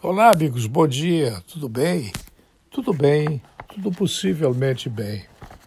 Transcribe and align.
Olá, 0.00 0.30
amigos, 0.30 0.64
bom 0.68 0.86
dia, 0.86 1.42
tudo 1.52 1.68
bem? 1.68 2.12
Tudo 2.70 2.92
bem, 2.92 3.42
tudo 3.66 3.90
possivelmente 3.90 4.88
bem. 4.88 5.24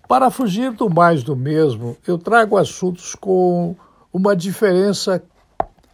Para 0.08 0.32
fugir 0.32 0.72
do 0.72 0.90
mais 0.90 1.22
do 1.22 1.36
mesmo, 1.36 1.98
eu 2.08 2.18
trago 2.18 2.56
assuntos 2.56 3.14
com 3.14 3.76
uma 4.12 4.34
diferença 4.34 5.22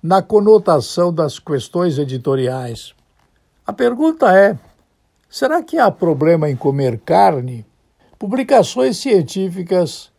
na 0.04 0.21
conotação 0.21 1.12
das 1.12 1.39
questões 1.39 1.97
editoriais. 1.97 2.94
A 3.65 3.73
pergunta 3.73 4.31
é: 4.31 4.55
será 5.27 5.63
que 5.63 5.79
há 5.79 5.89
problema 5.89 6.47
em 6.47 6.55
comer 6.55 6.99
carne? 6.99 7.65
Publicações 8.19 8.97
científicas 8.97 10.11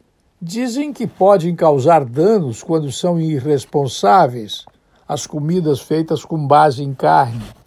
dizem 0.43 0.93
que 0.93 1.07
podem 1.07 1.55
causar 1.55 2.05
danos 2.05 2.65
quando 2.65 2.91
são 2.91 3.21
irresponsáveis 3.21 4.67
as 5.07 5.25
comidas 5.25 5.79
feitas 5.79 6.25
com 6.25 6.45
base 6.45 6.83
em 6.83 6.93
carne. 6.93 7.58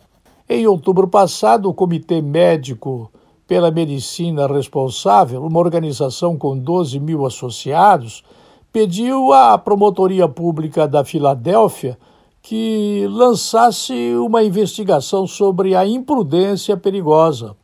Em 0.54 0.68
outubro 0.68 1.08
passado, 1.08 1.70
o 1.70 1.74
Comitê 1.74 2.22
Médico 2.22 3.10
pela 3.48 3.72
Medicina 3.72 4.48
Responsável, 4.48 5.42
uma 5.46 5.60
organização 5.60 6.38
com 6.38 6.58
12 6.58 7.00
mil 7.00 7.26
associados, 7.26 8.22
pediu 8.70 9.32
à 9.32 9.58
Promotoria 9.58 10.28
Pública 10.28 10.86
da 10.86 11.06
Filadélfia 11.06 11.98
que 12.42 13.08
lançasse 13.10 14.14
uma 14.16 14.44
investigação 14.44 15.26
sobre 15.26 15.74
a 15.74 15.88
imprudência 15.88 16.76
perigosa. 16.76 17.56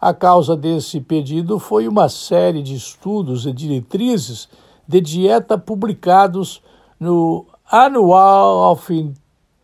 A 0.00 0.14
causa 0.14 0.56
desse 0.56 0.98
pedido 0.98 1.58
foi 1.58 1.86
uma 1.86 2.08
série 2.08 2.62
de 2.62 2.74
estudos 2.74 3.44
e 3.44 3.52
diretrizes 3.52 4.48
de 4.88 4.98
dieta 4.98 5.58
publicados 5.58 6.62
no 6.98 7.44
Annual 7.70 8.72
of 8.72 9.12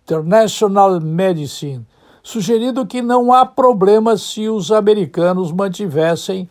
International 0.04 1.00
Medicine, 1.00 1.86
sugerindo 2.26 2.84
que 2.84 3.00
não 3.00 3.32
há 3.32 3.46
problema 3.46 4.16
se 4.16 4.48
os 4.48 4.72
americanos 4.72 5.52
mantivessem 5.52 6.50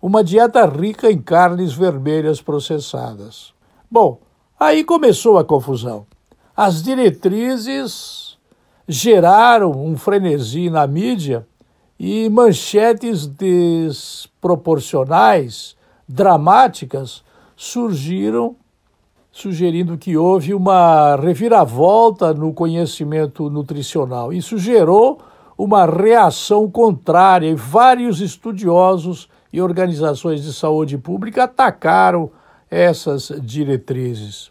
uma 0.00 0.22
dieta 0.22 0.64
rica 0.64 1.10
em 1.10 1.20
carnes 1.20 1.72
vermelhas 1.72 2.40
processadas. 2.40 3.52
Bom, 3.90 4.20
aí 4.60 4.84
começou 4.84 5.36
a 5.36 5.44
confusão. 5.44 6.06
As 6.56 6.84
diretrizes 6.84 8.38
geraram 8.86 9.72
um 9.72 9.96
frenesi 9.96 10.70
na 10.70 10.86
mídia 10.86 11.44
e 11.98 12.30
manchetes 12.30 13.26
desproporcionais, 13.26 15.76
dramáticas, 16.08 17.24
surgiram 17.56 18.54
sugerindo 19.38 19.96
que 19.96 20.16
houve 20.16 20.52
uma 20.52 21.14
reviravolta 21.14 22.34
no 22.34 22.52
conhecimento 22.52 23.48
nutricional. 23.48 24.32
Isso 24.32 24.58
gerou 24.58 25.20
uma 25.56 25.86
reação 25.86 26.68
contrária 26.68 27.48
e 27.48 27.54
vários 27.54 28.20
estudiosos 28.20 29.28
e 29.52 29.62
organizações 29.62 30.42
de 30.42 30.52
saúde 30.52 30.98
pública 30.98 31.44
atacaram 31.44 32.30
essas 32.68 33.32
diretrizes. 33.40 34.50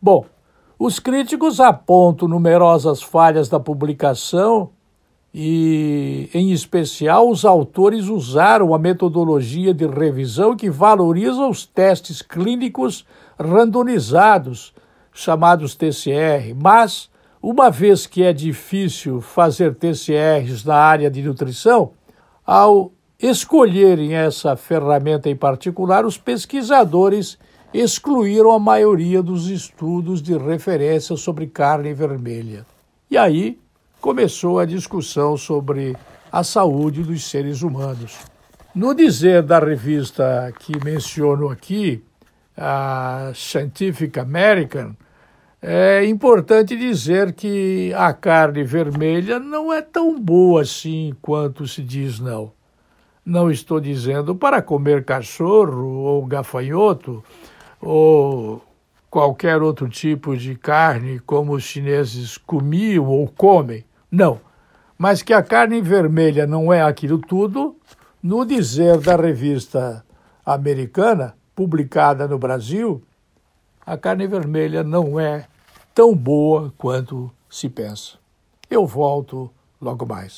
Bom, 0.00 0.24
os 0.78 1.00
críticos 1.00 1.58
apontam 1.58 2.28
numerosas 2.28 3.02
falhas 3.02 3.48
da 3.48 3.58
publicação 3.58 4.70
e, 5.40 6.28
em 6.34 6.50
especial, 6.50 7.30
os 7.30 7.44
autores 7.44 8.08
usaram 8.08 8.74
a 8.74 8.78
metodologia 8.78 9.72
de 9.72 9.86
revisão 9.86 10.56
que 10.56 10.68
valoriza 10.68 11.46
os 11.46 11.64
testes 11.64 12.20
clínicos 12.20 13.06
randomizados, 13.38 14.74
chamados 15.12 15.76
TCR, 15.76 16.56
mas, 16.60 17.08
uma 17.40 17.70
vez 17.70 18.04
que 18.04 18.24
é 18.24 18.32
difícil 18.32 19.20
fazer 19.20 19.76
TCRs 19.76 20.64
na 20.64 20.74
área 20.74 21.08
de 21.08 21.22
nutrição, 21.22 21.92
ao 22.44 22.90
escolherem 23.16 24.16
essa 24.16 24.56
ferramenta 24.56 25.30
em 25.30 25.36
particular, 25.36 26.04
os 26.04 26.18
pesquisadores 26.18 27.38
excluíram 27.72 28.50
a 28.50 28.58
maioria 28.58 29.22
dos 29.22 29.48
estudos 29.48 30.20
de 30.20 30.36
referência 30.36 31.16
sobre 31.16 31.46
carne 31.46 31.94
vermelha. 31.94 32.66
E 33.08 33.16
aí 33.16 33.56
começou 34.00 34.58
a 34.58 34.64
discussão 34.64 35.36
sobre 35.36 35.96
a 36.30 36.44
saúde 36.44 37.02
dos 37.02 37.28
seres 37.28 37.62
humanos. 37.62 38.18
No 38.74 38.94
dizer 38.94 39.42
da 39.42 39.58
revista 39.58 40.52
que 40.60 40.72
menciono 40.84 41.48
aqui, 41.48 42.02
a 42.56 43.32
Scientific 43.34 44.18
American, 44.18 44.94
é 45.60 46.04
importante 46.04 46.76
dizer 46.76 47.32
que 47.32 47.92
a 47.96 48.12
carne 48.12 48.62
vermelha 48.62 49.40
não 49.40 49.72
é 49.72 49.82
tão 49.82 50.20
boa 50.20 50.62
assim 50.62 51.12
quanto 51.20 51.66
se 51.66 51.82
diz, 51.82 52.20
não. 52.20 52.52
Não 53.24 53.50
estou 53.50 53.80
dizendo 53.80 54.34
para 54.34 54.62
comer 54.62 55.04
cachorro 55.04 56.04
ou 56.04 56.24
gafanhoto 56.24 57.22
ou 57.80 58.62
qualquer 59.10 59.60
outro 59.60 59.88
tipo 59.88 60.36
de 60.36 60.54
carne 60.54 61.18
como 61.20 61.54
os 61.54 61.64
chineses 61.64 62.38
comiam 62.38 63.06
ou 63.06 63.26
comem. 63.26 63.84
Não. 64.10 64.40
Mas 64.96 65.22
que 65.22 65.32
a 65.32 65.42
carne 65.42 65.80
vermelha 65.80 66.46
não 66.46 66.72
é 66.72 66.82
aquilo 66.82 67.18
tudo, 67.18 67.76
no 68.22 68.44
dizer 68.44 68.98
da 68.98 69.16
revista 69.16 70.04
americana, 70.44 71.36
publicada 71.54 72.26
no 72.26 72.38
Brasil, 72.38 73.02
a 73.84 73.96
carne 73.96 74.26
vermelha 74.26 74.82
não 74.82 75.18
é 75.18 75.46
tão 75.94 76.14
boa 76.14 76.72
quanto 76.76 77.30
se 77.48 77.68
pensa. 77.68 78.18
Eu 78.70 78.86
volto 78.86 79.50
logo 79.80 80.04
mais. 80.04 80.36